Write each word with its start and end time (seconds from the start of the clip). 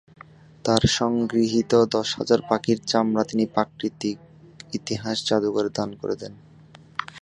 তার 0.65 0.83
সংগৃহীত 0.97 1.71
দশ 1.95 2.09
হাজার 2.17 2.39
পাখির 2.49 2.79
চামড়া 2.85 3.23
তিনি 3.23 3.45
প্রাকৃতিক 3.55 4.17
ইতিহাস 4.73 5.17
জাদুঘরে 5.27 5.69
দান 5.77 5.89
করে 5.95 6.15
দেন। 6.15 6.33